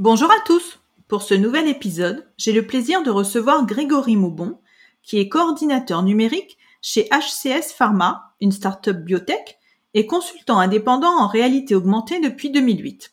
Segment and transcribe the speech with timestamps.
[0.00, 0.78] Bonjour à tous
[1.08, 4.58] Pour ce nouvel épisode, j'ai le plaisir de recevoir Grégory Maubon,
[5.02, 9.58] qui est coordinateur numérique chez HCS Pharma, une start-up biotech,
[9.92, 13.12] et consultant indépendant en réalité augmentée depuis 2008.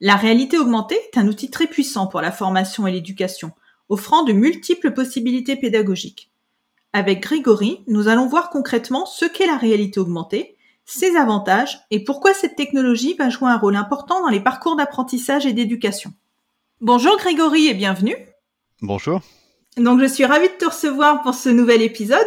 [0.00, 3.52] La réalité augmentée est un outil très puissant pour la formation et l'éducation,
[3.90, 6.32] offrant de multiples possibilités pédagogiques.
[6.94, 10.56] Avec Grégory, nous allons voir concrètement ce qu'est la réalité augmentée
[10.90, 15.46] ses avantages et pourquoi cette technologie va jouer un rôle important dans les parcours d'apprentissage
[15.46, 16.12] et d'éducation.
[16.80, 18.16] Bonjour Grégory et bienvenue.
[18.82, 19.20] Bonjour.
[19.76, 22.26] Donc je suis ravie de te recevoir pour ce nouvel épisode.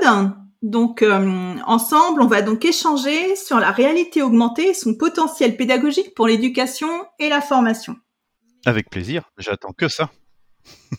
[0.61, 6.15] Donc euh, ensemble, on va donc échanger sur la réalité augmentée et son potentiel pédagogique
[6.15, 6.87] pour l'éducation
[7.19, 7.97] et la formation.
[8.65, 10.09] Avec plaisir, j'attends que ça.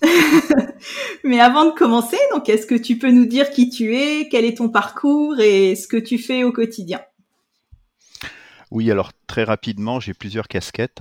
[1.25, 4.45] Mais avant de commencer, donc est-ce que tu peux nous dire qui tu es, quel
[4.45, 7.01] est ton parcours et ce que tu fais au quotidien?
[8.75, 11.01] Oui, alors très rapidement, j'ai plusieurs casquettes.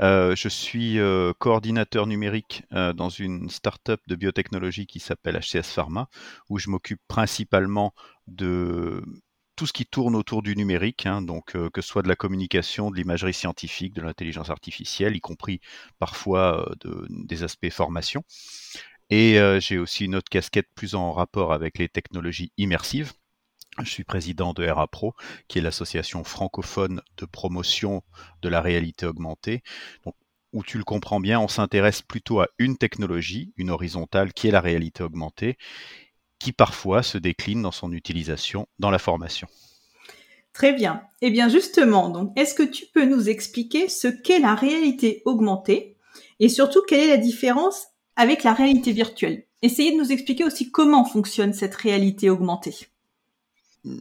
[0.00, 5.72] Euh, je suis euh, coordinateur numérique euh, dans une start-up de biotechnologie qui s'appelle HCS
[5.72, 6.08] Pharma,
[6.50, 7.94] où je m'occupe principalement
[8.26, 9.04] de
[9.54, 12.90] tout ce qui tourne autour du numérique, hein, donc que ce soit de la communication,
[12.90, 15.60] de l'imagerie scientifique, de l'intelligence artificielle, y compris
[16.00, 16.74] parfois
[17.08, 18.24] des aspects formation.
[19.10, 23.12] Et j'ai aussi une autre casquette plus en rapport avec les technologies immersives.
[23.78, 25.14] Je suis président de RAPRO,
[25.48, 28.02] qui est l'association francophone de promotion
[28.42, 29.62] de la réalité augmentée.
[30.52, 34.50] Où tu le comprends bien, on s'intéresse plutôt à une technologie, une horizontale, qui est
[34.50, 35.56] la réalité augmentée,
[36.38, 39.48] qui parfois se décline dans son utilisation dans la formation.
[40.52, 41.02] Très bien.
[41.22, 45.96] Eh bien justement, donc, est-ce que tu peux nous expliquer ce qu'est la réalité augmentée
[46.40, 47.86] et surtout quelle est la différence
[48.16, 49.46] avec la réalité virtuelle?
[49.62, 52.91] Essayez de nous expliquer aussi comment fonctionne cette réalité augmentée.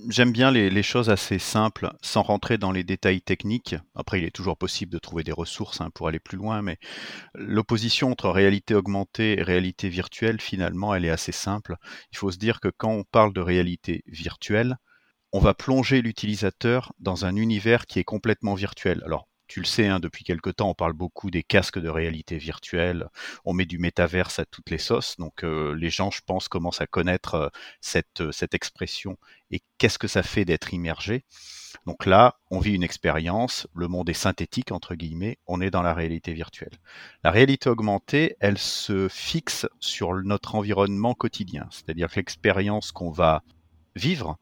[0.10, 3.76] J'aime bien les, choses assez simples, sans rentrer dans les détails techniques.
[3.96, 6.78] Après, il est toujours possible de trouver des ressources hein, pour aller plus loin, mais
[7.34, 11.78] l'opposition entre réalité augmentée et réalité virtuelle, finalement, elle est assez simple.
[12.12, 14.78] Il faut se dire que quand on parle de réalité virtuelle,
[15.32, 19.02] on va plonger l'utilisateur dans un univers qui est complètement virtuel.
[19.04, 22.38] Alors, tu le sais, hein, depuis quelque temps, on parle beaucoup des casques de réalité
[22.38, 23.10] virtuelle.
[23.44, 25.18] On met du métaverse à toutes les sauces.
[25.18, 27.50] Donc, euh, les gens, je pense, commencent à connaître euh,
[27.82, 29.18] cette, euh, cette expression
[29.50, 31.26] et qu'est-ce que ça fait d'être immergé?
[31.86, 35.82] Donc là, on vit une expérience, le monde est synthétique, entre guillemets, on est dans
[35.82, 36.78] la réalité virtuelle.
[37.26, 43.44] La réalité augmentée, elle se fixe sur notre environnement quotidien, c'est-à-dire que l'expérience qu'on va
[43.98, 44.38] vivre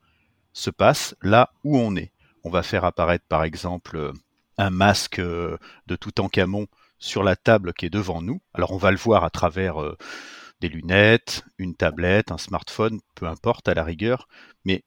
[0.53, 2.12] se passe là où on est.
[2.44, 4.14] On va faire apparaître, par exemple,
[4.59, 6.68] un masque euh, de tout en camon
[7.00, 8.42] sur la table qui est devant nous.
[8.53, 9.97] Alors on va le voir à travers euh,
[10.59, 14.28] des lunettes, une tablette, un smartphone, peu importe à la rigueur,
[14.66, 14.84] mais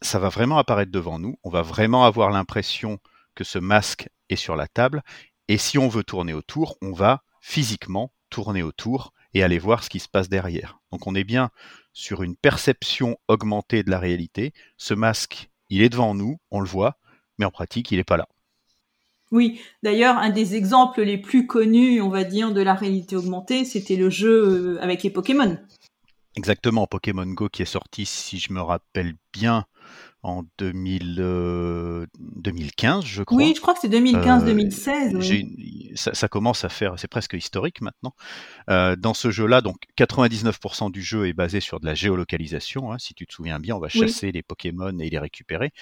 [0.00, 1.38] ça va vraiment apparaître devant nous.
[1.42, 3.00] On va vraiment avoir l'impression
[3.34, 5.02] que ce masque est sur la table.
[5.48, 9.90] Et si on veut tourner autour, on va physiquement tourner autour et aller voir ce
[9.90, 10.78] qui se passe derrière.
[10.92, 11.50] Donc on est bien
[11.92, 14.54] sur une perception augmentée de la réalité.
[14.76, 16.98] Ce masque, il est devant nous, on le voit,
[17.38, 18.28] mais en pratique, il n'est pas là.
[19.32, 23.64] Oui, d'ailleurs, un des exemples les plus connus, on va dire, de la réalité augmentée,
[23.64, 25.58] c'était le jeu euh, avec les Pokémon.
[26.36, 29.64] Exactement, Pokémon Go qui est sorti, si je me rappelle bien,
[30.22, 32.06] en 2015, euh,
[33.06, 33.38] je crois.
[33.38, 35.16] Oui, je crois que c'est 2015-2016.
[35.16, 38.14] Euh, ça, commence à faire, c'est presque historique maintenant.
[38.68, 42.92] dans ce jeu-là, donc 99% du jeu est basé sur de la géolocalisation.
[42.92, 45.72] Hein, si tu te souviens bien, on va chasser les Pokémon et les récupérer.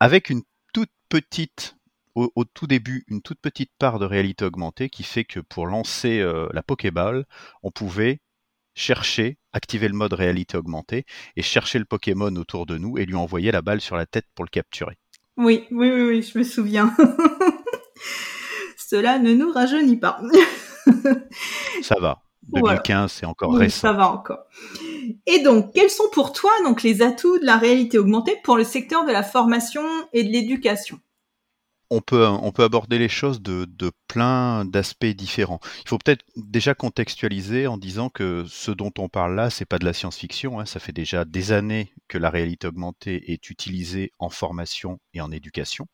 [0.00, 1.77] Avec une toute petite
[2.34, 6.20] au, tout début une toute petite part de réalité augmentée qui fait que pour lancer
[6.20, 7.24] euh, la Pokéball,
[7.62, 8.20] on pouvait
[8.74, 11.04] chercher, activer le mode réalité augmentée
[11.36, 14.26] et chercher le Pokémon autour de nous et lui envoyer la balle sur la tête
[14.34, 14.96] pour le capturer.
[15.36, 16.94] Oui, oui, oui, oui je me souviens.
[18.76, 20.20] Cela ne nous rajeunit pas.
[21.82, 22.22] Ça va.
[22.48, 23.88] 2015, c'est encore récent.
[23.88, 24.44] Ça va encore.
[25.26, 28.64] Et donc, quels sont pour toi donc les atouts de la réalité augmentée pour le
[28.64, 29.82] secteur de la formation
[30.14, 30.98] et de l'éducation?
[31.90, 35.60] On peut, on peut aborder les choses de, de plein d'aspects différents.
[35.84, 39.78] Il faut peut-être déjà contextualiser en disant que ce dont on parle là, c'est pas
[39.78, 40.60] de la science-fiction.
[40.60, 40.66] Hein.
[40.66, 45.30] Ça fait déjà des années que la réalité augmentée est utilisée en formation et en
[45.30, 45.86] éducation.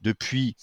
[0.00, 0.56] Depuis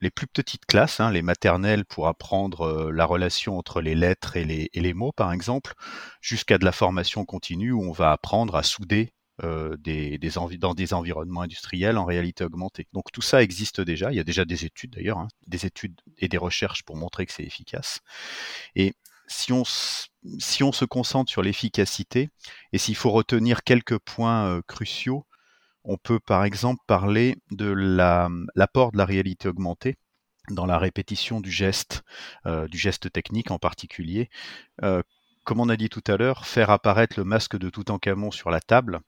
[0.00, 4.36] les plus petites classes, hein, les maternelles pour apprendre euh, la relation entre les lettres
[4.36, 5.74] et les, et les mots, par exemple,
[6.22, 10.18] jusqu'à de la formation continue où on va apprendre à souder euh, des,
[10.58, 12.86] dans des environnements industriels en réalité augmentée.
[12.92, 14.12] Donc tout ça existe déjà.
[14.12, 17.24] Il y a déjà des études d'ailleurs, hein, des études et des recherches pour montrer
[17.24, 18.00] que c'est efficace.
[18.74, 18.94] Et
[19.28, 22.28] si on, si on se concentre sur l'efficacité
[22.72, 25.26] et s'il faut retenir quelques points euh, cruciaux,
[25.84, 27.66] on peut par exemple parler de
[28.54, 29.96] l'apport de la réalité augmentée
[30.50, 32.02] dans la répétition du geste,
[32.44, 34.28] euh, du geste technique en particulier.
[35.44, 38.60] Comme on a dit tout à l'heure, faire apparaître le masque de Toutankhamon sur la
[38.60, 39.00] table,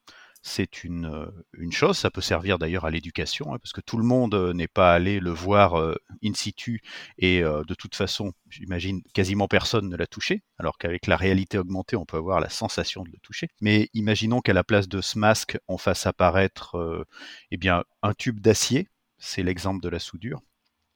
[0.43, 1.97] c'est une, euh, une chose.
[1.97, 4.93] Ça peut servir d'ailleurs à l'éducation, hein, parce que tout le monde euh, n'est pas
[4.93, 5.95] allé le voir euh,
[6.25, 6.83] in situ
[7.19, 11.97] et de toute façon, j'imagine, quasiment personne ne l'a touché, alors qu'avec la réalité augmentée,
[11.97, 13.49] on peut avoir la sensation de le toucher.
[13.61, 17.07] Mais imaginons qu'à la place de ce masque, on fasse apparaître
[17.51, 18.89] eh bien, un tube d'acier,
[19.19, 20.41] c'est l'exemple de la soudure.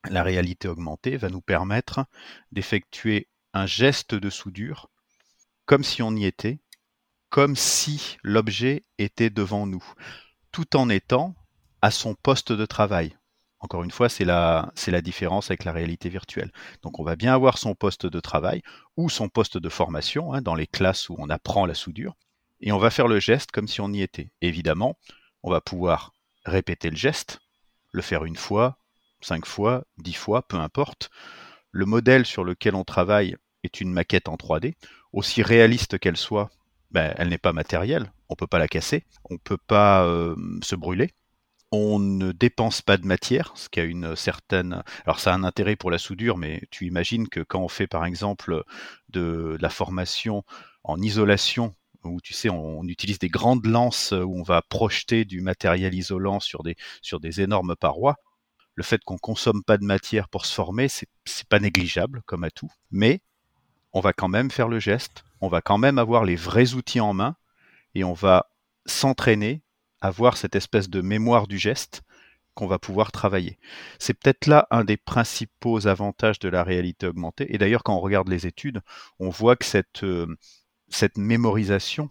[0.09, 2.05] La réalité augmentée va nous permettre
[2.51, 4.89] d'effectuer un geste de soudure
[5.65, 6.59] comme si on y était,
[7.29, 9.83] comme si l'objet était devant nous,
[10.51, 11.35] tout en étant
[11.81, 13.15] à son poste de travail.
[13.59, 14.71] Encore une fois, c'est la,
[15.01, 16.51] différence avec la réalité virtuelle.
[16.83, 18.61] Donc on va bien avoir son poste de travail
[18.97, 22.15] ou son poste de formation hein, dans les classes où on apprend la soudure,
[22.61, 24.31] et on va faire le geste comme si on y était.
[24.41, 24.97] Évidemment,
[25.43, 26.13] on va pouvoir
[26.45, 27.39] répéter le geste,
[27.91, 28.77] le faire une fois,
[29.21, 31.09] cinq fois, dix fois, peu importe.
[31.71, 34.75] Le modèle sur lequel on travaille est une maquette en 3D,
[35.13, 36.49] aussi réaliste qu'elle soit,
[36.91, 40.75] ben, elle n'est pas matérielle, on peut pas la casser, on peut pas euh, se
[40.75, 41.13] brûler,
[41.71, 44.83] on ne dépense pas de matière, ce qui a une certaine.
[45.05, 47.87] Alors ça a un intérêt pour la soudure, mais tu imagines que quand on fait
[47.87, 48.63] par exemple
[49.09, 50.43] de, la formation
[50.83, 51.73] en isolation,
[52.03, 56.39] où tu sais on, utilise des grandes lances où on va projeter du matériel isolant
[56.39, 58.15] sur des sur des énormes parois,
[58.75, 61.09] le fait qu'on consomme pas de matière pour se former, c'est
[61.49, 63.21] pas négligeable comme atout, mais
[63.91, 66.99] on va quand même faire le geste, on va quand même avoir les vrais outils
[66.99, 67.35] en main
[67.95, 68.49] et on va
[68.85, 69.63] s'entraîner
[70.01, 72.03] à voir cette espèce de mémoire du geste
[72.53, 73.59] qu'on va pouvoir travailler.
[73.99, 77.53] C'est peut-être là un des principaux avantages de la réalité augmentée.
[77.53, 78.81] Et d'ailleurs, quand on regarde les études,
[79.19, 80.27] on voit que cette, euh,
[81.15, 82.09] mémorisation,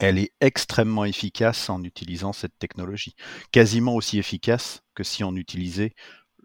[0.00, 3.14] elle est extrêmement efficace en utilisant cette technologie.
[3.52, 5.94] Quasiment aussi efficace que si on utilisait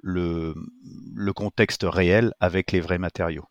[0.04, 0.54] le
[1.36, 3.48] contexte réel avec les vrais matériaux.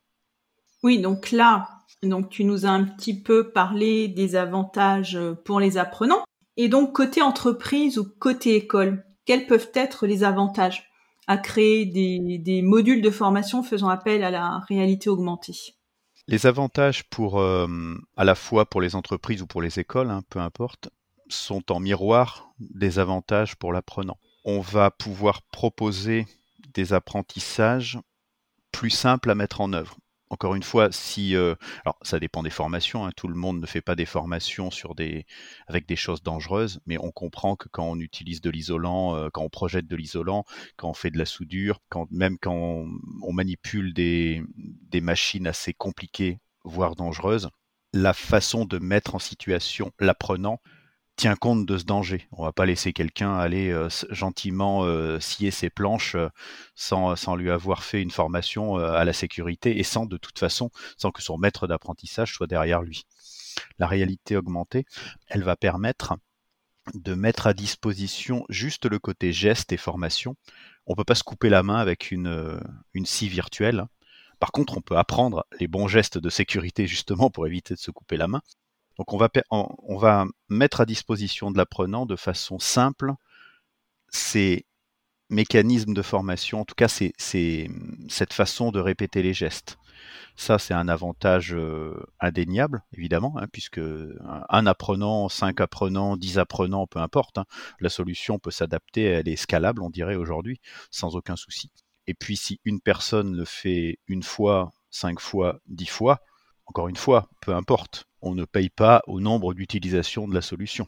[0.82, 1.68] Oui, donc là,
[2.02, 6.24] donc tu nous as un petit peu parlé des avantages euh, pour les apprenants.
[6.56, 10.84] Et donc côté entreprise ou côté école, quels peuvent être les avantages
[11.26, 15.56] à créer des, modules de formation faisant appel à la réalité augmentée?
[16.26, 17.66] Les avantages pour euh,
[18.16, 20.90] à la fois pour les entreprises ou pour les écoles, hein, peu importe,
[21.28, 24.18] sont en miroir des avantages pour l'apprenant.
[24.44, 26.26] On va pouvoir proposer
[26.74, 27.98] des apprentissages
[28.72, 29.96] plus simples à mettre en œuvre
[30.30, 31.54] encore une fois, si euh,
[32.02, 34.70] ça dépend des formations, hein, tout le monde ne fait pas des formations
[35.66, 39.42] avec des choses dangereuses, mais on comprend que quand on utilise de l'isolant, euh, quand
[39.42, 40.44] on projette de l'isolant,
[40.76, 41.80] quand on fait de la soudure,
[42.10, 42.90] même quand on,
[43.22, 47.48] on manipule des, des machines assez compliquées, voire dangereuses,
[47.92, 50.60] la façon de mettre en situation l'apprenant
[51.18, 52.28] tient compte de ce danger.
[52.30, 56.28] On va pas laisser quelqu'un aller euh, gentiment euh, scier ses planches euh,
[56.76, 61.10] sans, lui avoir fait une formation à la sécurité et sans de toute façon, sans
[61.10, 63.04] que son maître d'apprentissage soit derrière lui.
[63.80, 64.86] La réalité augmentée,
[65.26, 66.14] elle va permettre
[66.94, 70.36] de mettre à disposition juste le côté geste et formation.
[70.86, 72.60] On peut pas se couper la main avec une,
[72.94, 73.86] une scie virtuelle.
[74.38, 77.90] Par contre, on peut apprendre les bons gestes de sécurité justement pour éviter de se
[77.90, 78.40] couper la main.
[78.98, 83.12] Donc on va, mettre à disposition de l'apprenant de façon simple
[84.10, 84.66] ces
[85.30, 87.12] mécanismes de formation, en tout cas c'est
[88.08, 89.78] cette façon de répéter les gestes.
[90.36, 93.80] Ça, c'est un avantage euh, indéniable, évidemment, hein, puisque
[94.48, 97.44] un apprenant, cinq apprenants, dix apprenants, peu importe, hein,
[97.80, 100.60] la solution peut s'adapter, elle est scalable, on dirait aujourd'hui,
[100.92, 101.72] sans aucun souci.
[102.06, 106.20] Et puis, si une personne le fait une fois, cinq fois, dix fois,
[106.68, 110.86] encore une fois, peu importe, on ne paye pas au nombre d'utilisations de la solution.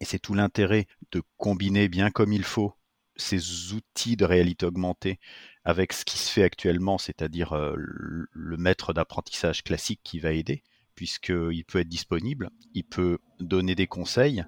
[0.00, 2.74] Et c'est tout l'intérêt de combiner bien comme il faut
[3.16, 5.20] ces outils de réalité augmentée
[5.64, 10.64] avec ce qui se fait actuellement, c'est-à-dire euh, le maître d'apprentissage classique qui va aider,
[10.96, 14.44] puisqu'il peut être disponible, il peut donner des conseils,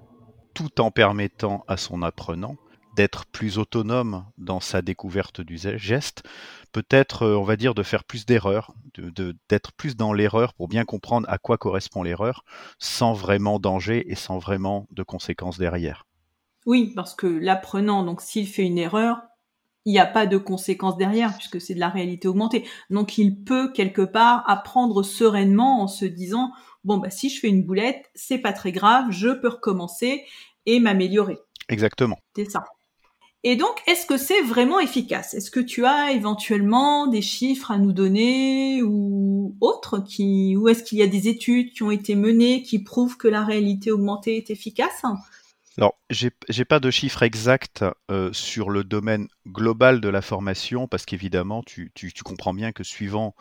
[0.53, 2.57] tout en permettant à son apprenant
[2.95, 6.23] d'être plus autonome dans sa découverte du geste,
[6.71, 8.73] peut-être, euh, on va dire, de faire plus d'erreurs,
[9.49, 12.45] d'être plus dans l'erreur pour bien comprendre à quoi correspond l'erreur,
[12.79, 16.05] sans vraiment danger et sans vraiment de conséquences derrière.
[16.65, 19.21] Oui, parce que l'apprenant, donc s'il fait une erreur,
[19.85, 22.65] il n'y a pas de conséquences derrière puisque c'est de la réalité augmentée.
[22.89, 26.51] Donc il peut quelque part apprendre sereinement en se disant
[26.83, 30.25] bon bah si je fais une boulette, c'est pas très grave, je peux recommencer
[30.65, 31.37] et m'améliorer.
[31.69, 32.17] Exactement.
[32.35, 32.65] C'est ça.
[33.47, 35.35] Et donc, est-ce que c'est vraiment efficace?
[35.35, 40.97] Est-ce que tu as éventuellement des chiffres à nous donner ou autres ou est-ce qu'il
[40.97, 44.49] y a des études qui ont été menées qui prouvent que la réalité augmentée est
[44.49, 45.03] efficace?
[45.77, 51.05] Alors, j'ai pas de chiffres exacts euh, sur le domaine global de la formation, parce
[51.05, 51.91] qu'évidemment, tu,
[52.23, 53.35] comprends bien que suivant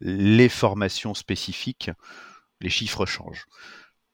[0.00, 1.90] les formations spécifiques,
[2.62, 3.44] les chiffres changent.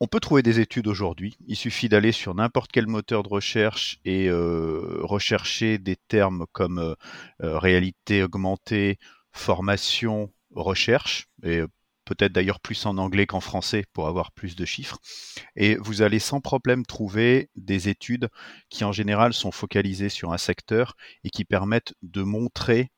[0.01, 1.37] On peut trouver des études aujourd'hui.
[1.49, 6.79] Il suffit d'aller sur n'importe quel moteur de recherche et euh, rechercher des termes comme
[6.79, 6.95] euh,
[7.41, 8.99] réalité augmentée,
[9.33, 11.27] formation, recherche.
[11.43, 11.63] Et
[12.05, 14.99] peut-être d'ailleurs plus en anglais qu'en français pour avoir plus de chiffres.
[15.57, 18.29] Et vous allez sans problème trouver des études
[18.71, 22.91] qui en général sont focalisées sur un secteur et qui permettent de montrer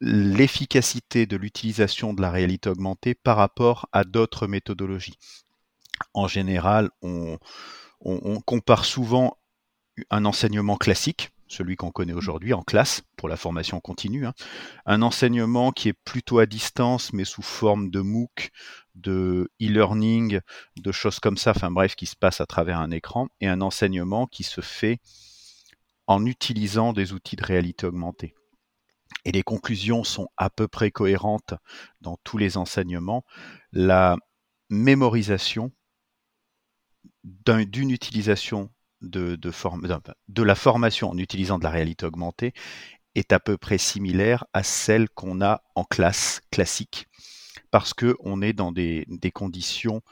[0.00, 5.18] l'efficacité de l'utilisation de la réalité augmentée par rapport à d'autres méthodologies.
[6.12, 7.38] En général, on,
[8.44, 9.38] compare souvent
[10.10, 14.26] un enseignement classique, celui qu'on connaît aujourd'hui en classe pour la formation continue.
[14.26, 14.34] Hein.
[14.86, 18.50] Un enseignement qui est plutôt à distance, mais sous forme de MOOC,
[18.96, 20.40] de e-learning,
[20.76, 23.60] de choses comme ça, enfin bref, qui se passe à travers un écran, et un
[23.60, 24.98] enseignement qui se fait
[26.06, 28.34] en utilisant des outils de réalité augmentée.
[29.24, 31.54] Et les conclusions sont à peu près cohérentes
[32.00, 33.24] dans tous les enseignements.
[33.72, 34.16] La
[34.70, 35.72] mémorisation
[37.24, 42.52] d'une utilisation de, de, la formation en utilisant de la réalité augmentée
[43.14, 47.06] est à peu près similaire à celle qu'on a en classe classique,
[47.70, 50.02] parce qu'on est dans des, conditions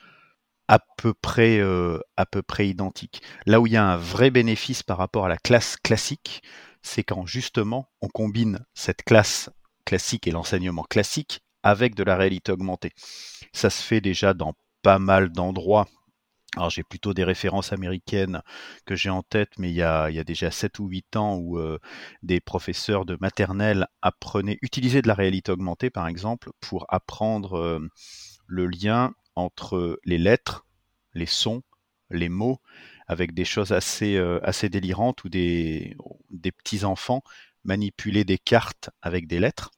[0.68, 3.22] à peu, près, euh, à peu près identiques.
[3.46, 6.42] Là où il y a un vrai bénéfice par rapport à la classe classique,
[6.82, 9.50] c'est quand justement on combine cette classe
[9.84, 12.92] classique et l'enseignement classique avec de la réalité augmentée.
[13.52, 15.86] Ça se fait déjà dans pas mal d'endroits
[16.56, 18.42] alors j'ai plutôt des références américaines
[18.84, 21.78] que j'ai en tête, mais il y a, déjà 7 ou 8 ans où euh,
[22.22, 27.88] des professeurs de maternelle apprenaient, utilisaient de la réalité augmentée par exemple, pour apprendre euh,
[28.46, 30.66] le lien entre les lettres,
[31.14, 31.62] les sons,
[32.10, 32.60] les mots,
[33.06, 34.40] avec des choses assez, euh,
[34.70, 35.96] délirantes où des,
[36.30, 37.22] des petits-enfants
[37.64, 39.70] manipulaient des cartes avec des lettres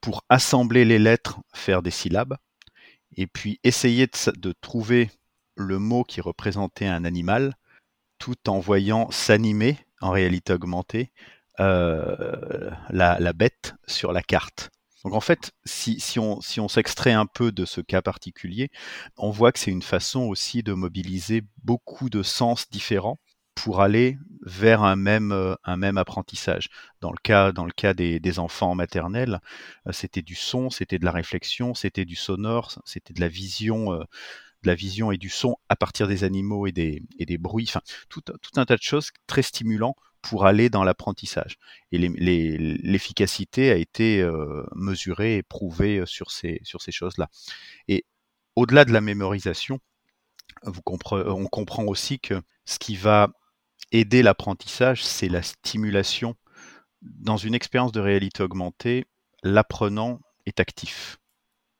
[0.00, 2.36] pour assembler les lettres, faire des syllabes,
[3.16, 5.10] et puis essayer de trouver
[5.56, 7.54] le mot qui représentait un animal,
[8.18, 11.10] tout en voyant s'animer, en réalité augmentée,
[11.60, 14.70] euh, la, bête sur la carte.
[15.04, 18.70] Donc en fait, si, on, s'extrait un peu de ce cas particulier,
[19.18, 23.18] on voit que c'est une façon aussi de mobiliser beaucoup de sens différents
[23.54, 25.54] pour aller vers un même, euh,
[25.96, 26.70] apprentissage.
[27.00, 27.18] Dans le
[27.72, 29.40] cas, des, des enfants maternels,
[29.86, 33.92] euh, c'était du son, c'était de la réflexion, c'était du sonore, c'était de la vision
[34.64, 37.70] de la vision et du son à partir des animaux et des, bruits,
[38.08, 38.22] tout,
[38.56, 41.58] un tas de choses très stimulants pour aller dans l'apprentissage.
[41.92, 47.28] Et l'efficacité a été euh, mesurée et prouvée euh, sur ces, choses-là.
[47.88, 48.04] Et
[48.56, 49.78] au-delà de la mémorisation,
[50.64, 50.70] on
[51.46, 53.28] comprend aussi que ce qui va
[53.92, 56.36] aider l'apprentissage, c'est la stimulation.
[57.02, 59.04] Dans une expérience de réalité augmentée,
[59.42, 61.18] l'apprenant est actif.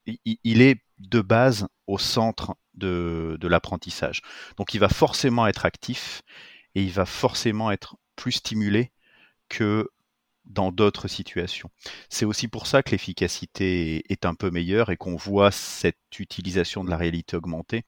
[0.06, 4.22] Il est de base au centre de, l'apprentissage.
[4.56, 6.22] Donc il va forcément être actif
[6.74, 8.92] et il va forcément être plus stimulé
[9.48, 9.90] que
[10.44, 11.70] dans d'autres situations.
[12.10, 16.84] C'est aussi pour ça que l'efficacité est un peu meilleure et qu'on voit cette utilisation
[16.84, 17.84] de la réalité augmentée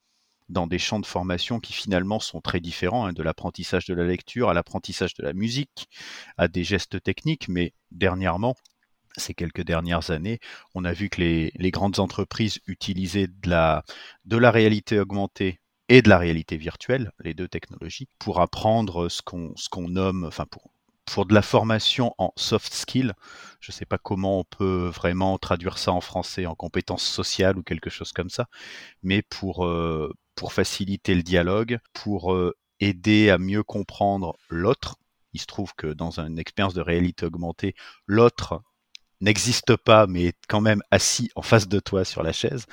[0.48, 4.04] dans des champs de formation qui finalement sont très différents, hein, de l'apprentissage de la
[4.04, 5.88] lecture à l'apprentissage de la musique,
[6.36, 8.54] à des gestes techniques, mais dernièrement,
[9.16, 10.40] ces quelques dernières années,
[10.74, 13.82] on a vu que les, grandes entreprises utilisaient de la,
[14.50, 20.24] réalité augmentée et de la réalité virtuelle, les deux technologies, pour apprendre ce qu'on nomme,
[20.24, 20.70] enfin pour
[21.06, 23.12] pour de la formation en soft skills.
[23.60, 27.56] Je ne sais pas comment on peut vraiment traduire ça en français, en compétences sociales
[27.56, 28.48] ou quelque chose comme ça,
[29.02, 34.96] mais pour euh, pour faciliter le dialogue, pour euh, aider à mieux comprendre l'autre.
[35.32, 37.74] Il se trouve que dans une expérience de réalité augmentée,
[38.06, 38.62] l'autre
[39.26, 42.64] n'existe pas, mais est quand même assis en face de toi sur la chaise,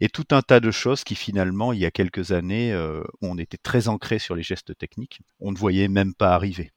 [0.00, 3.38] et tout un tas de choses qui finalement, il y a quelques années, euh, on
[3.38, 6.72] était très ancré sur les gestes techniques, on ne voyait même pas arriver.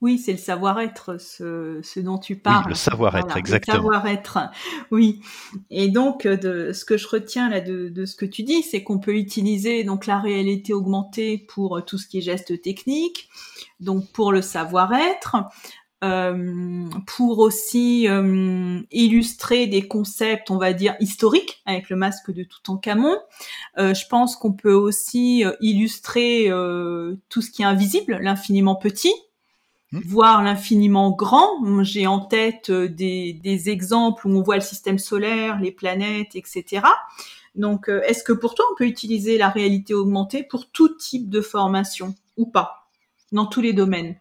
[0.00, 2.64] Oui, c'est le savoir-être, ce, dont tu parles.
[2.64, 3.76] Oui, le savoir-être, exactement.
[3.76, 4.38] Le savoir-être,
[4.90, 5.20] oui.
[5.70, 8.98] Et donc, de, ce que je retiens là de, ce que tu dis, c'est qu'on
[8.98, 13.28] peut utiliser donc la réalité augmentée pour tout ce qui est gestes techniques,
[13.78, 15.36] donc pour le savoir-être,
[16.02, 22.42] euh, pour aussi euh, illustrer des concepts, on va dire, historiques avec le masque de
[22.42, 23.16] Toutankhamon.
[23.78, 26.48] Euh, je pense qu'on peut aussi euh, illustrer
[27.28, 29.14] tout ce qui est invisible, l'infiniment petit,
[29.92, 30.00] hmm.
[30.06, 31.82] voire l'infiniment grand.
[31.84, 36.82] J'ai en tête des, des, exemples où on voit le système solaire, les planètes, etc.
[37.54, 41.40] Donc, est-ce que pour toi, on peut utiliser la réalité augmentée pour tout type de
[41.40, 42.88] formation ou pas,
[43.30, 44.16] dans tous les domaines?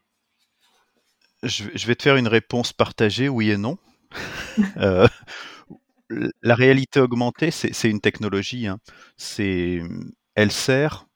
[1.43, 3.77] Je, vais te faire une réponse partagée, oui et non.
[4.77, 5.07] Euh,
[6.41, 8.67] la réalité augmentée, c'est une technologie.
[8.67, 8.79] Hein.
[10.35, 11.07] elle sert,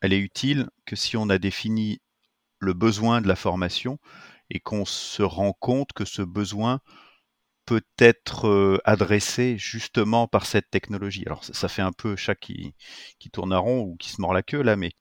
[0.00, 2.00] elle est utile que si on a défini
[2.58, 3.98] le besoin de la formation
[4.48, 6.80] et qu'on se rend compte que ce besoin
[7.66, 11.24] peut être euh, adressé justement par cette technologie.
[11.26, 12.74] Alors ça, fait un peu chat qui,
[13.18, 14.92] qui tourne à rond ou qui se mord la queue là, mais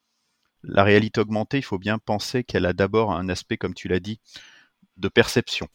[0.64, 4.02] la réalité augmentée, il faut bien penser qu'elle a d'abord un aspect, comme tu l'as
[4.02, 4.20] dit,
[4.98, 5.68] de perception.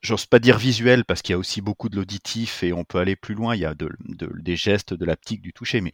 [0.00, 2.98] J'ose pas dire visuel parce qu'il y a aussi beaucoup de l'auditif et on peut
[2.98, 3.56] aller plus loin.
[3.56, 5.92] Il y a des gestes, de l'aptique, du toucher, mais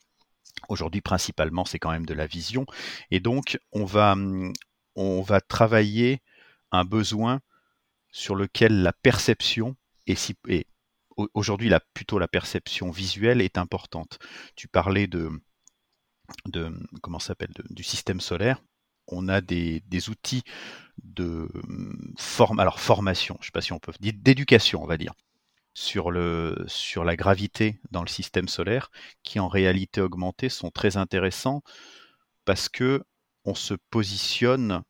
[0.69, 2.67] aujourd'hui principalement c'est quand même de la vision.
[3.11, 6.21] Et donc on va, travailler
[6.71, 7.41] un besoin
[8.11, 9.75] sur lequel la perception
[10.07, 10.37] est,
[11.33, 14.19] aujourd'hui la, plutôt la perception visuelle est importante.
[14.55, 15.31] Tu parlais de,
[16.47, 18.61] de comment s'appelle du système solaire
[19.09, 20.43] on a des, outils
[21.03, 21.49] de
[22.59, 25.13] alors formation, je ne sais pas si on peut dire d'éducation, on va dire,
[25.75, 28.91] sur, le, sur la gravité dans le système solaire,
[29.23, 31.63] qui en réalité augmentée sont très intéressants
[32.45, 33.03] parce que
[33.45, 34.83] on se positionne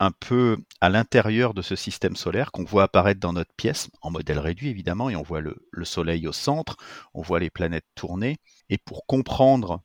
[0.00, 4.10] un peu à l'intérieur de ce système solaire qu'on voit apparaître dans notre pièce, en
[4.10, 6.76] modèle réduit évidemment, et on voit le Soleil au centre,
[7.14, 8.38] on voit les planètes tourner,
[8.68, 9.80] et pour comprendre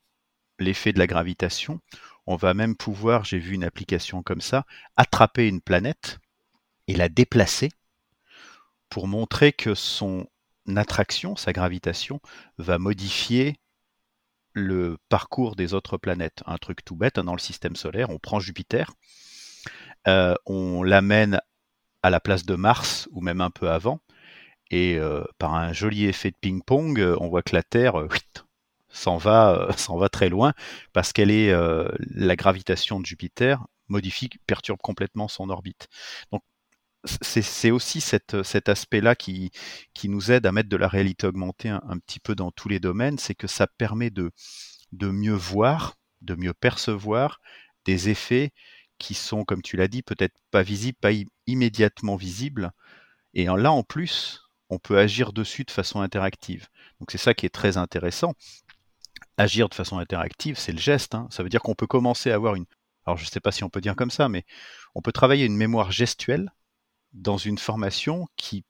[0.60, 1.82] l'effet de la gravitation,
[2.28, 4.66] on va même pouvoir, j'ai vu une application comme ça,
[4.98, 6.20] attraper une planète
[6.88, 7.70] et la déplacer
[8.90, 10.28] pour montrer que son
[10.76, 12.20] attraction, sa gravitation,
[12.58, 13.56] va modifier
[14.54, 16.44] le parcours des autres planètes.
[16.46, 18.92] Un truc tout bête, hein, dans le système solaire, on prend Jupiter,
[20.08, 21.40] euh, on l'amène
[22.04, 24.00] à la place de Mars, ou même un peu avant,
[24.70, 27.96] et euh, par un joli effet de ping-pong, euh, on voit que la Terre,
[28.90, 30.54] s'en va, euh, s'en va très loin
[30.94, 35.88] parce qu'elle est euh, la gravitation de Jupiter modifie, perturbe complètement son orbite.
[36.32, 36.44] Donc
[37.22, 39.52] c'est aussi cet aspect-là qui,
[39.94, 42.82] qui nous aide à mettre de la réalité augmentée un, petit peu dans tous les
[42.82, 44.32] domaines, c'est que ça permet de,
[44.92, 47.40] de mieux voir, de mieux percevoir
[47.86, 48.52] des effets
[48.98, 51.12] qui sont, comme tu l'as dit, peut-être pas visibles, pas
[51.46, 52.72] immédiatement visibles.
[53.34, 56.68] Et là, en plus, on peut agir dessus de façon interactive.
[57.00, 58.34] Donc c'est ça qui est très intéressant
[59.38, 61.16] agir de façon interactive, c'est le geste.
[61.16, 61.28] Hein.
[61.32, 62.66] Ça veut dire qu'on peut commencer à avoir une.
[63.06, 64.46] Alors, je ne sais pas si on peut dire comme ça, mais
[64.96, 66.52] on peut travailler une mémoire gestuelle
[67.14, 68.66] dans une formation qui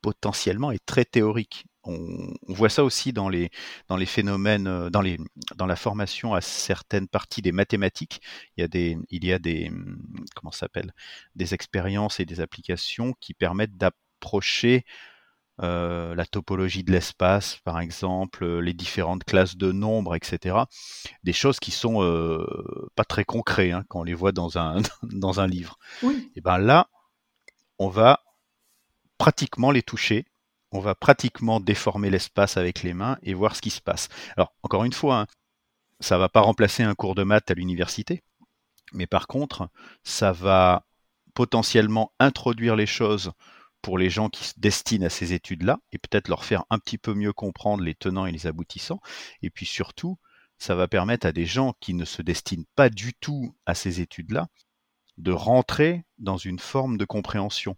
[0.00, 1.66] potentiellement est très théorique.
[1.84, 3.50] On, voit ça aussi dans les,
[3.88, 5.18] dans les phénomènes, euh, dans, les,
[5.56, 8.20] dans la formation à certaines parties des mathématiques.
[8.56, 9.70] Il y a des, il y a des,
[10.34, 10.92] comment s'appelle,
[11.36, 14.84] des expériences et des applications qui permettent d'approcher
[15.62, 20.56] euh, la topologie de l'espace, par exemple, euh, les différentes classes de nombres, etc.
[21.24, 22.46] Des choses qui sont euh,
[22.94, 25.78] pas très concrètes hein, quand on les voit dans un, dans un livre.
[26.34, 26.88] Et ben là,
[27.78, 28.20] on va
[29.16, 30.26] pratiquement les toucher,
[30.72, 34.10] on va pratiquement déformer l'espace avec les mains et voir ce qui se passe.
[34.36, 35.26] Alors, encore une fois, hein,
[36.00, 38.22] ça va pas remplacer un cours de maths à l'université,
[38.92, 39.70] mais par contre,
[40.02, 40.84] ça va
[41.32, 43.32] potentiellement introduire les choses
[43.86, 46.98] pour les gens qui se destinent à ces études-là et peut-être leur faire un petit
[46.98, 49.00] peu mieux comprendre les tenants et les aboutissants.
[49.42, 50.18] Et puis surtout,
[50.58, 54.00] ça va permettre à des gens qui ne se destinent pas du tout à ces
[54.00, 54.48] études-là
[55.18, 57.76] de rentrer dans une forme de compréhension.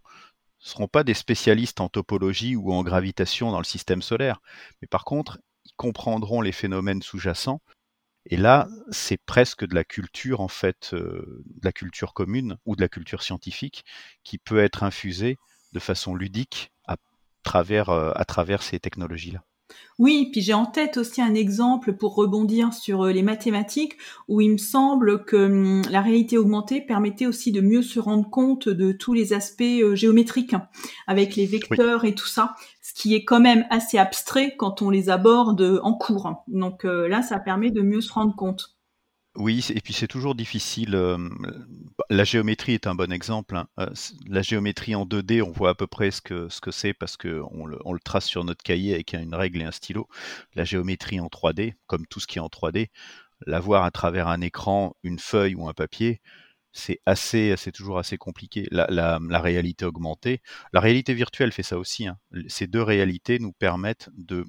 [0.57, 4.41] Ce ne seront pas des spécialistes en topologie ou en gravitation dans le système solaire,
[4.81, 7.61] mais par contre, ils comprendront les phénomènes sous-jacents.
[8.25, 12.75] Et là, c'est presque de la culture, en fait, euh, de la culture commune ou
[12.75, 13.85] de la culture scientifique
[14.23, 15.37] qui peut être infusée
[15.73, 16.95] de façon ludique à
[17.43, 19.43] travers, euh, à travers ces technologies-là.
[19.99, 24.41] Oui, puis j'ai en tête aussi un exemple pour rebondir sur euh, les mathématiques où
[24.41, 28.67] il me semble que hum, la réalité augmentée permettait aussi de mieux se rendre compte
[28.67, 30.67] de tous les aspects euh, géométriques hein,
[31.05, 34.89] avec les vecteurs et tout ça, ce qui est quand même assez abstrait quand on
[34.89, 36.43] les aborde en cours.
[36.47, 38.78] Donc là, ça permet de mieux se rendre compte.
[39.35, 40.97] Oui, et puis c'est toujours difficile.
[42.09, 43.55] la géométrie est un bon exemple.
[43.55, 43.67] Hein.
[44.27, 47.15] la géométrie en 2D, on voit à peu près ce que ce que c'est parce
[47.15, 50.07] qu'on le, on le trace sur notre cahier avec une règle et un stylo.
[50.55, 52.89] La géométrie en 3D, comme tout ce qui est en 3D,
[53.45, 56.21] la voir à travers un écran, une feuille ou un papier,
[56.71, 58.67] c'est assez, c'est toujours assez compliqué.
[58.71, 60.41] La, réalité augmentée,
[60.73, 62.07] la réalité virtuelle fait ça aussi.
[62.07, 62.17] Hein.
[62.47, 64.45] Ces deux réalités nous permettent de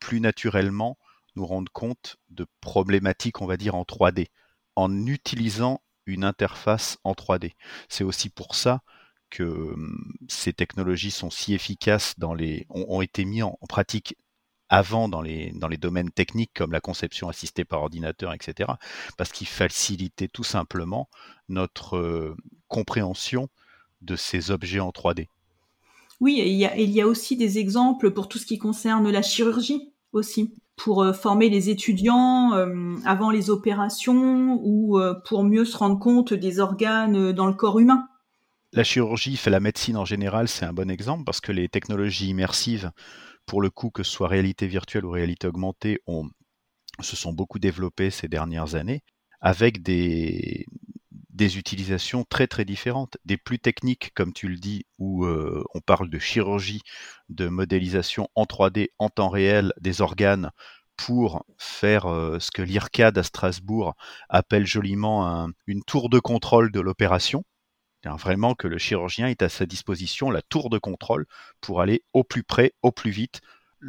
[0.00, 0.98] plus naturellement
[1.36, 4.28] nous rendre compte de problématiques, on va dire, en 3D,
[4.76, 7.52] en utilisant une interface en 3D.
[7.88, 8.82] C'est aussi pour ça
[9.30, 14.16] que hum, ces technologies sont si efficaces dans les, ont, été mis en pratique
[14.68, 18.72] avant dans les, domaines techniques comme la conception assistée par ordinateur, etc.
[19.16, 21.08] Parce qu'il facilitait tout simplement
[21.48, 22.36] notre euh,
[22.68, 23.48] compréhension
[24.02, 25.28] de ces objets en 3D.
[26.20, 29.92] Oui, a, il y a aussi des exemples pour tout ce qui concerne la chirurgie
[30.12, 35.98] aussi, pour euh, former les étudiants euh, avant les opérations ou pour mieux se rendre
[35.98, 38.08] compte des organes dans le corps humain.
[38.72, 42.28] La chirurgie fait la médecine en général, c'est un bon exemple parce que les technologies
[42.28, 42.90] immersives
[43.48, 45.98] pour le coup, que ce soit réalité virtuelle ou réalité augmentée,
[47.00, 49.00] se sont beaucoup développés ces dernières années,
[49.40, 50.66] avec des,
[51.38, 55.80] des utilisations très très différentes, des plus techniques comme tu le dis, où euh, on
[55.80, 56.82] parle de chirurgie,
[57.28, 60.50] de modélisation en 3D, en temps réel des organes
[60.96, 63.94] pour faire euh, ce que l'IRCAD à Strasbourg
[64.28, 67.44] appelle joliment une tour de contrôle de l'opération.
[68.04, 71.26] Vraiment que le chirurgien est à sa disposition la tour de contrôle
[71.60, 73.42] pour aller au plus près, au plus vite,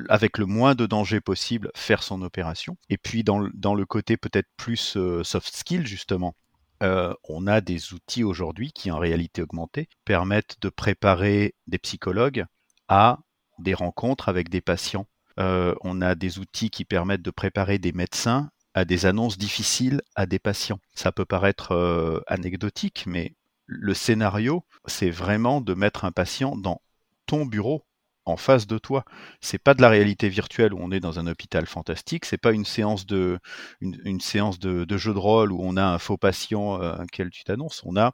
[0.10, 2.78] avec le moins de danger possible, faire son opération.
[2.90, 6.36] Et puis dans, le côté peut-être plus euh, soft skill, justement,
[6.82, 12.46] euh, on a des outils aujourd'hui qui, en réalité augmentée, permettent de préparer des psychologues
[12.88, 13.20] à
[13.58, 15.08] des rencontres avec des patients.
[15.40, 20.02] Euh, on a des outils qui permettent de préparer des médecins à des annonces difficiles
[20.16, 20.80] à des patients.
[20.94, 26.82] Ça peut paraître anecdotique, mais le scénario, c'est vraiment de mettre un patient dans
[27.26, 27.86] ton bureau
[28.30, 29.04] en face de toi.
[29.42, 32.26] C'est pas de la réalité virtuelle où on est dans un hôpital fantastique.
[32.26, 33.40] C'est pas une séance de
[33.82, 37.44] une, séance de, jeu de rôle où on a un faux patient euh, auquel tu
[37.44, 37.82] t'annonces.
[37.86, 38.14] On a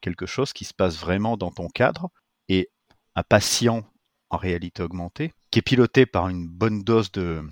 [0.00, 2.10] quelque chose qui se passe vraiment dans ton cadre
[2.48, 2.70] et
[3.14, 3.84] un patient
[4.30, 7.42] en réalité augmentée qui est piloté par une bonne dose de,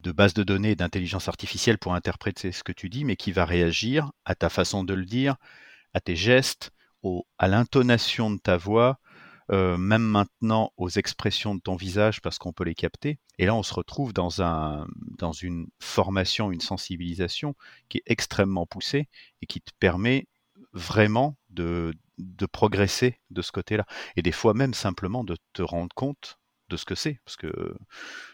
[0.00, 3.44] de base de données d'intelligence artificielle pour interpréter ce que tu dis, mais qui va
[3.44, 5.36] réagir à ta façon de le dire,
[5.94, 6.72] à tes gestes,
[7.38, 8.98] à l'intonation de ta voix,
[9.50, 13.18] euh, même maintenant aux expressions de ton visage parce qu'on peut les capter.
[13.38, 14.86] Et là, on se retrouve dans, un,
[15.18, 17.54] dans une formation, une sensibilisation
[17.88, 19.08] qui est extrêmement poussée
[19.42, 20.26] et qui te permet
[20.72, 21.94] vraiment de,
[22.52, 23.86] progresser de ce côté-là.
[24.16, 26.38] Et des fois même simplement de te rendre compte
[26.70, 27.20] de ce que c'est.
[27.24, 27.74] Parce que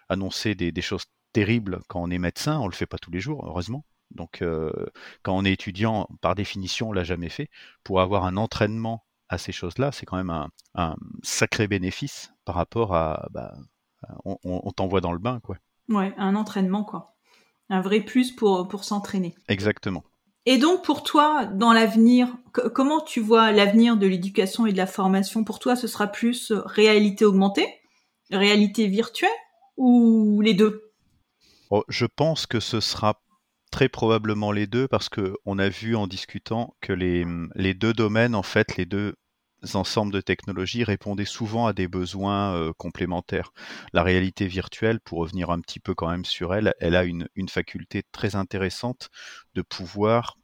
[0.09, 3.45] annoncer des, choses terribles quand on est médecin, on le fait pas tous les jours,
[3.47, 3.85] heureusement.
[4.13, 4.73] Donc, euh,
[5.23, 7.49] quand on est étudiant, par définition, on l'a jamais fait.
[7.85, 12.95] Pour avoir un entraînement à ces choses-là, c'est quand même un, sacré bénéfice par rapport
[12.95, 13.55] à, bah,
[14.25, 15.57] on, t'envoie dans le bain, quoi.
[15.89, 17.15] Ouais, un entraînement, quoi.
[17.69, 19.37] Un vrai plus pour, pour s'entraîner.
[19.49, 20.03] Exactement.
[20.47, 24.87] Et donc, pour toi, dans l'avenir, comment tu vois l'avenir de l'éducation et de la
[24.87, 25.45] formation?
[25.45, 27.69] Pour toi, ce sera plus réalité augmentée,
[28.33, 29.31] réalité virtuelle
[29.77, 30.93] ou les deux?
[31.71, 33.21] Oh, Je pense que ce sera
[33.71, 38.35] Très probablement les deux, parce qu'on a vu en discutant que les, les deux domaines,
[38.35, 39.15] en fait, les deux
[39.75, 43.53] ensembles de technologies répondaient souvent à des besoins euh, complémentaires.
[43.93, 47.49] La réalité virtuelle, pour revenir un petit peu quand même sur elle, elle a une
[47.49, 49.11] faculté très intéressante
[49.55, 50.37] de pouvoir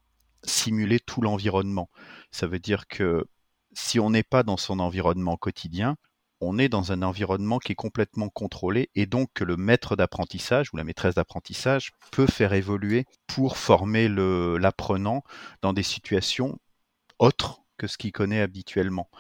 [0.44, 1.90] simuler tout l'environnement.
[2.30, 3.24] Ça veut dire que
[3.72, 5.96] si on n'est pas dans son environnement quotidien,
[6.40, 10.72] on est dans un environnement qui est complètement contrôlé et donc que le maître d'apprentissage
[10.72, 15.22] ou la maîtresse d'apprentissage peut faire évoluer pour former l'apprenant
[15.62, 16.59] dans des situations
[17.18, 19.11] autres que ce qu'il connaît habituellement.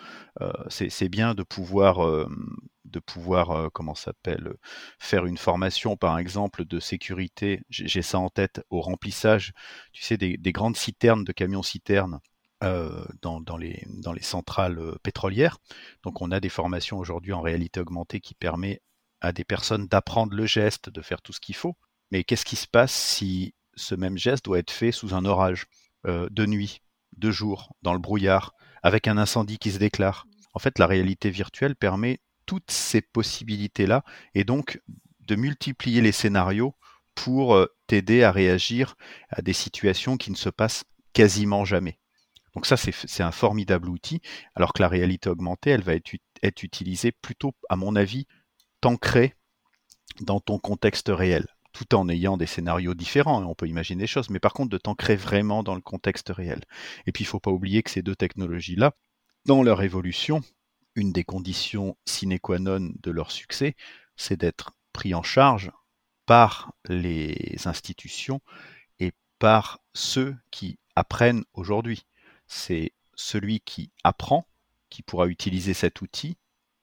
[0.40, 2.26] Euh, c'est bien de pouvoir, euh,
[2.84, 4.54] de euh, s'appelle,
[4.98, 7.62] faire une formation, par exemple, de sécurité.
[7.68, 9.52] J'ai ça en tête au remplissage,
[9.92, 12.20] tu sais, des, des grandes citernes de camions citernes
[12.64, 13.84] euh, dans, les
[14.22, 15.58] centrales euh, pétrolières.
[16.02, 18.80] Donc on a des formations aujourd'hui en réalité augmentée qui permet
[19.20, 21.76] à des personnes d'apprendre le geste, de faire tout ce qu'il faut.
[22.10, 25.66] Mais qu'est-ce qui se passe si ce même geste doit être fait sous un orage,
[26.06, 26.80] euh, de nuit,
[27.18, 30.24] de jour, dans le brouillard, avec un incendie qui se déclare?
[30.54, 34.02] En fait, la réalité virtuelle permet toutes ces possibilités-là
[34.34, 34.80] et donc
[35.20, 36.74] de multiplier les scénarios
[37.14, 38.94] pour t'aider à réagir
[39.28, 41.98] à des situations qui ne se passent quasiment jamais.
[42.56, 44.22] Donc ça, c'est un formidable outil,
[44.54, 46.14] alors que la réalité augmentée, elle va être,
[46.62, 48.26] utilisée plutôt, à mon avis,
[48.80, 49.34] t'ancrer
[50.22, 51.46] dans ton contexte réel.
[51.72, 54.78] tout en ayant des scénarios différents, on peut imaginer des choses, mais par contre de
[54.78, 56.62] t'ancrer vraiment dans le contexte réel.
[57.06, 58.92] Et puis il ne faut pas oublier que ces deux technologies-là,
[59.44, 60.40] dans leur évolution,
[60.94, 63.76] une des conditions sine qua non de leur succès,
[64.16, 65.70] c'est d'être pris en charge
[66.24, 68.40] par les institutions
[68.98, 72.06] et par ceux qui apprennent aujourd'hui.
[72.46, 74.46] C'est celui qui apprend
[74.90, 76.36] qui pourra utiliser cet outil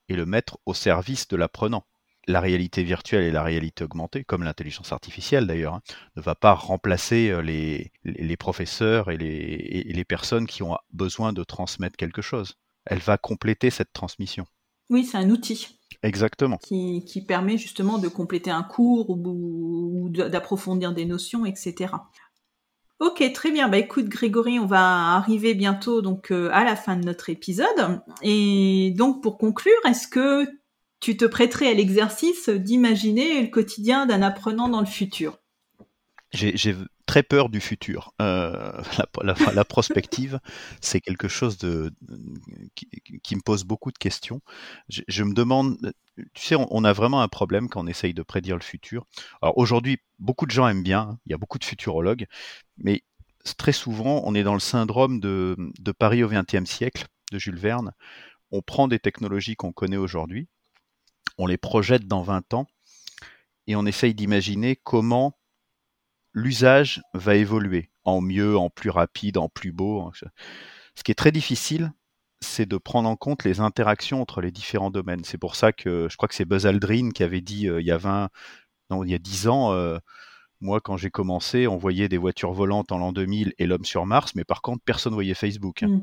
[0.10, 1.86] et le mettre au service de l'apprenant.
[2.28, 5.82] La réalité virtuelle et la réalité augmentée, comme l'intelligence artificielle d'ailleurs, hein,
[6.16, 10.78] ne va pas remplacer euh, les, les professeurs et les, et les personnes qui ont
[10.92, 12.56] besoin de transmettre quelque chose.
[12.86, 14.46] Elle va compléter cette transmission.
[14.90, 15.80] Oui, c'est un outil.
[16.02, 16.58] Exactement.
[16.58, 21.94] Qui, qui, permet justement de compléter un cours ou, ou d'approfondir des notions, etc.
[23.00, 23.68] Ok, très bien.
[23.68, 28.02] Bah écoute, Grégory, on va arriver bientôt donc euh, à la fin de notre épisode.
[28.22, 30.48] Et donc pour conclure, est-ce que
[31.00, 35.43] tu te prêterais à l'exercice d'imaginer le quotidien d'un apprenant dans le futur?
[36.34, 38.12] J'ai très peur du futur.
[38.20, 38.82] Euh,
[39.22, 40.40] la, prospective,
[40.82, 41.92] c'est quelque chose de,
[42.76, 44.42] qui, me pose beaucoup de questions.
[44.90, 45.94] Je, me demande,
[46.34, 49.06] tu sais, on, a vraiment un problème quand on essaye de prédire le futur.
[49.44, 52.26] Alors aujourd'hui, beaucoup de gens aiment bien, hein, il y a beaucoup de futurologues,
[52.78, 53.04] mais
[53.58, 57.60] très souvent, on est dans le syndrome de, de Paris au XXe siècle de Jules
[57.60, 57.92] Verne.
[58.50, 60.48] On prend des technologies qu'on connaît aujourd'hui,
[61.38, 62.68] on les projette dans 20 ans,
[63.68, 65.38] et on essaye d'imaginer comment
[66.34, 70.12] l'usage va évoluer en mieux, en plus rapide, en plus beau.
[70.96, 71.92] Ce qui est très difficile,
[72.42, 75.24] c'est de prendre en compte les interactions entre les différents domaines.
[75.24, 77.88] C'est pour ça que je crois que c'est Buzz Aldrin qui avait dit euh, il
[77.88, 78.30] y a 20,
[78.90, 79.98] non, il y a 10 ans, euh,
[80.60, 84.06] moi quand j'ai commencé, on voyait des voitures volantes en l'an 2000 et l'homme sur
[84.06, 85.84] Mars, mais par contre personne voyait Facebook.
[85.84, 86.02] Mmh.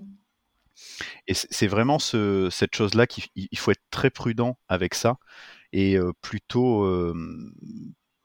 [1.26, 5.18] Et c'est vraiment ce, cette chose-là qu'il faut être très prudent avec ça
[5.72, 6.12] et euh,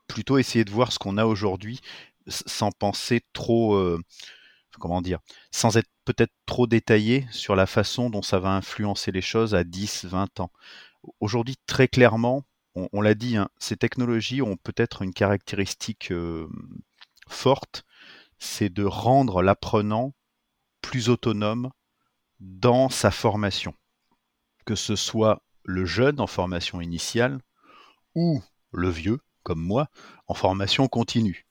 [0.07, 1.81] plutôt essayer de voir ce qu'on a aujourd'hui
[2.27, 4.01] sans penser trop, euh,
[4.79, 5.19] comment dire,
[5.51, 9.63] sans être peut-être trop détaillé sur la façon dont ça va influencer les choses à
[9.63, 10.51] 10, 20 ans.
[11.19, 12.43] Aujourd'hui, très clairement,
[12.75, 16.49] on, l'a dit, hein, ces technologies ont peut-être une caractéristique euh,
[17.29, 17.85] forte,
[18.37, 20.13] c'est de rendre l'apprenant
[20.81, 21.71] plus autonome
[22.39, 23.73] dans sa formation.
[24.65, 27.39] Que ce soit le jeune en formation initiale
[28.13, 29.87] ou le vieux, comme moi,
[30.27, 31.45] en formation continue.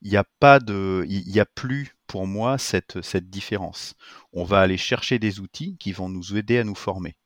[0.00, 2.96] Il n'y a pas de, il n'y a plus pour moi cette,
[3.28, 3.96] différence.
[4.32, 7.16] On va aller chercher des outils qui vont nous aider à nous former.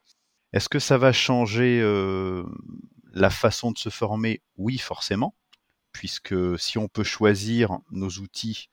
[0.51, 2.43] Est-ce que ça va changer euh,
[3.13, 4.41] la façon de se former?
[4.57, 5.35] Oui, forcément,
[5.91, 8.69] puisque si on peut choisir nos outils,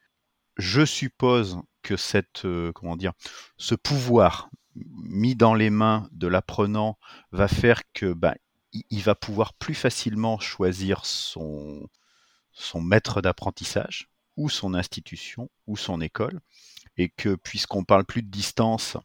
[0.57, 3.13] je suppose que cette, euh, comment dire,
[3.59, 6.99] ce pouvoir mis dans les mains de l'apprenant
[7.33, 8.35] va faire que ben,
[8.91, 11.89] il va pouvoir plus facilement choisir son,
[12.75, 16.41] maître d'apprentissage ou son institution ou son école
[16.97, 18.97] et que puisqu'on parle plus de distance,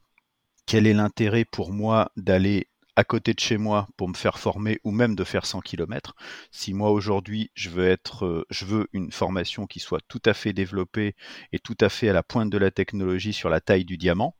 [0.66, 4.80] quel est l'intérêt pour moi d'aller à côté de chez moi pour me faire former
[4.84, 6.16] ou même de faire 100 km.
[6.52, 10.34] Si moi aujourd'hui je veux être, euh, je veux une formation qui soit tout à
[10.34, 11.16] fait développée
[11.54, 14.36] et tout à fait à la pointe de la technologie sur la taille du diamant,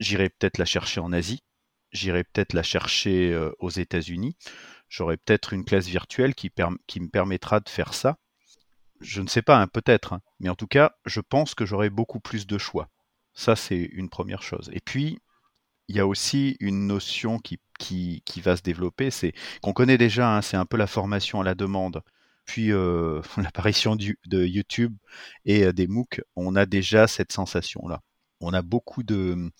[0.00, 1.42] j'irai peut-être la chercher en Asie
[1.92, 4.36] j'irai peut-être la chercher aux États-Unis.
[4.88, 6.50] J'aurai peut-être une classe virtuelle qui,
[6.86, 8.16] qui, me permettra de faire ça.
[9.00, 10.22] Je ne sais pas, hein, peut-être, hein.
[10.40, 12.88] mais en tout cas, je pense que j'aurai beaucoup plus de choix.
[13.34, 14.70] Ça, c'est une première chose.
[14.72, 15.20] Et puis,
[15.88, 17.60] il y a aussi une notion qui,
[18.42, 21.54] va se développer, c'est qu'on connaît déjà, hein, c'est un peu la formation à la
[21.54, 22.02] demande.
[22.44, 22.68] Puis
[23.36, 24.96] l'apparition de YouTube
[25.44, 28.00] et des MOOC, on a déjà cette sensation-là.
[28.40, 29.50] On a beaucoup de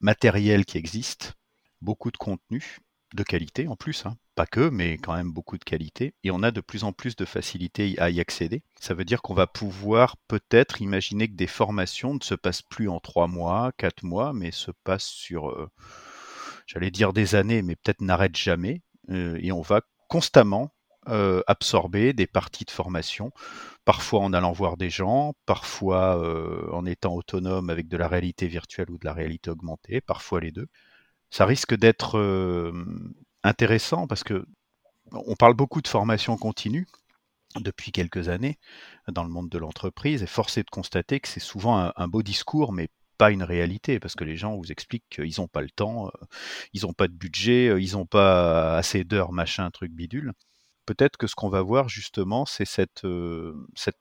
[0.00, 1.34] matériel qui existe,
[1.82, 2.78] beaucoup de contenu,
[3.14, 4.16] de qualité en plus, hein.
[4.34, 7.16] pas que, mais quand même beaucoup de qualité, et on a de plus en plus
[7.16, 8.62] de facilité à y accéder.
[8.80, 12.88] Ça veut dire qu'on va pouvoir peut-être imaginer que des formations ne se passent plus
[12.88, 15.68] en trois mois, quatre mois, mais se passent sur, euh,
[16.66, 20.74] j'allais dire des années, mais peut-être n'arrêtent jamais, euh, et on va constamment
[21.08, 23.32] euh, absorber des parties de formation,
[23.84, 26.16] parfois en allant voir des gens, parfois
[26.72, 30.52] en étant autonome avec de la réalité virtuelle ou de la réalité augmentée, parfois les
[30.52, 30.68] deux
[31.32, 32.72] ça risque d'être
[33.42, 34.46] intéressant parce que
[35.10, 36.86] on parle beaucoup de formation continue
[37.56, 38.58] depuis quelques années
[39.08, 42.22] dans le monde de l'entreprise et force est de constater que c'est souvent un, beau
[42.22, 45.70] discours mais pas une réalité parce que les gens vous expliquent qu'ils n'ont pas le
[45.70, 46.10] temps,
[46.74, 50.32] ils n'ont pas de budget, ils n'ont pas assez d'heures, machin, truc bidule.
[50.86, 53.04] Peut-être que ce qu'on va voir justement, c'est cette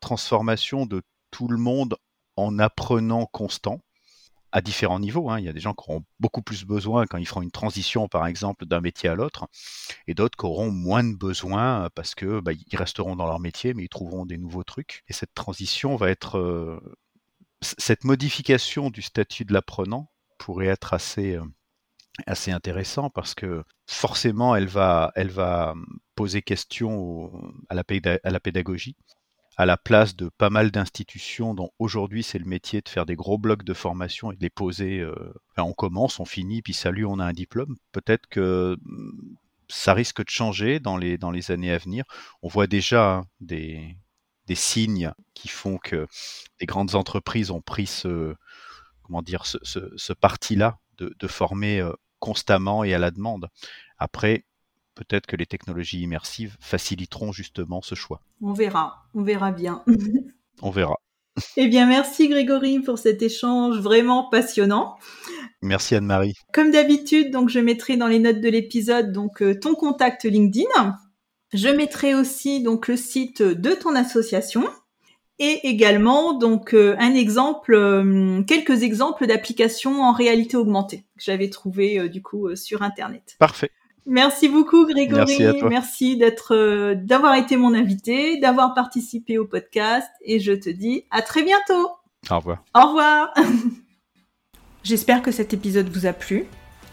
[0.01, 1.95] transformation de tout le monde
[2.35, 3.79] en apprenant constant
[4.51, 5.29] à différents niveaux.
[5.29, 5.39] Hein.
[5.39, 8.07] Il y a des gens qui auront beaucoup plus besoin quand ils feront une transition,
[8.07, 9.47] par exemple, d'un métier à l'autre,
[10.07, 13.73] et d'autres qui auront moins de besoin parce que bah, ils resteront dans leur métier,
[13.73, 15.03] mais ils trouveront des nouveaux trucs.
[15.07, 16.79] Et cette transition va être euh,
[17.61, 24.67] cette modification du statut de l'apprenant pourrait être assez euh, intéressant parce que forcément elle
[24.67, 25.75] va va
[26.15, 27.31] poser question
[27.69, 28.95] à la pédagogie
[29.61, 33.15] à la place de pas mal d'institutions dont aujourd'hui c'est le métier de faire des
[33.15, 34.97] gros blocs de formation et de les poser.
[35.01, 35.13] Euh,
[35.55, 37.75] on commence, on finit, puis salut, on a un diplôme.
[37.91, 39.35] Peut-être que mm,
[39.67, 42.05] ça risque de changer dans les, dans les années à venir.
[42.41, 43.95] On voit déjà hein, des,
[44.47, 46.07] des signes qui font que
[46.59, 48.33] les grandes entreprises ont pris ce,
[49.03, 53.47] comment dire, ce, ce, parti-là de, de, former euh, constamment et à la demande.
[53.99, 54.43] Après,
[54.95, 58.21] peut-être que les technologies immersives faciliteront justement ce choix.
[58.41, 59.83] On verra, on verra bien.
[60.61, 60.97] on verra.
[61.55, 64.97] Eh bien, merci Grégory pour cet échange vraiment passionnant.
[65.61, 66.35] Merci Anne-Marie.
[66.53, 70.97] Comme d'habitude, donc je mettrai dans les notes de l'épisode donc euh, ton contact LinkedIn.
[71.53, 74.67] Je mettrai aussi donc le site de ton association
[75.39, 81.49] et également donc euh, un exemple, euh, quelques exemples d'applications en réalité augmentée que j'avais
[81.49, 83.35] trouvé du coup sur internet.
[83.39, 83.71] Parfait.
[84.05, 85.37] Merci beaucoup Grégory.
[85.69, 91.05] Merci, d'être, euh, d'avoir été mon invité, d'avoir participé au podcast et je te dis
[91.11, 91.91] à très bientôt.
[92.29, 92.63] Au revoir.
[92.75, 93.33] Au revoir.
[94.83, 96.45] J'espère que cet épisode vous a plu.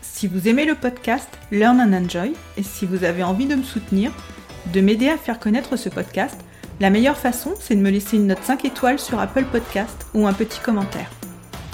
[0.03, 3.63] Si vous aimez le podcast Learn and Enjoy et si vous avez envie de me
[3.63, 4.13] soutenir,
[4.73, 6.39] de m'aider à faire connaître ce podcast,
[6.81, 10.27] la meilleure façon, c'est de me laisser une note 5 étoiles sur Apple Podcast ou
[10.27, 11.11] un petit commentaire.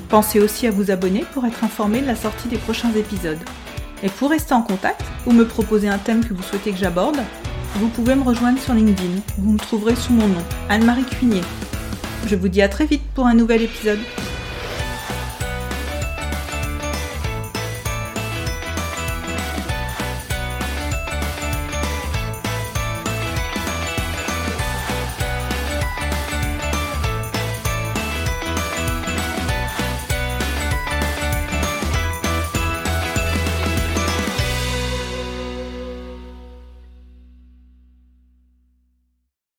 [0.08, 3.38] Pensez aussi à vous abonner pour être informé de la sortie des prochains épisodes.
[4.04, 7.16] Et pour rester en contact ou me proposer un thème que vous souhaitez que j'aborde,
[7.76, 9.22] vous pouvez me rejoindre sur LinkedIn.
[9.38, 11.40] Vous me trouverez sous mon nom, Anne-Marie Cuinier.
[12.26, 13.98] Je vous dis à très vite pour un nouvel épisode.